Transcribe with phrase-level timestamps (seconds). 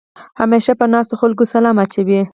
[0.39, 2.21] همېشه په ناستو خلکو سلام اچوې.